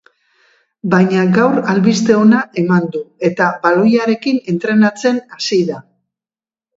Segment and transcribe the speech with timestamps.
[0.93, 5.79] Baina gaur albiste ona eman du, eta baloiarekin entrenatzen hasi da.